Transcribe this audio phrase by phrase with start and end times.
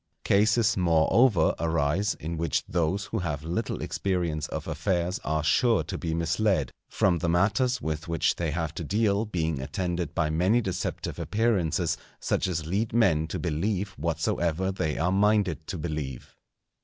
[0.23, 5.95] Cases, moreover, arise in which those who have little experience of affairs are sure to
[5.95, 10.59] be misled, from the matters with which they have to deal being attended by many
[10.59, 16.35] deceptive appearances such as lead men to believe whatsoever they are minded to believe.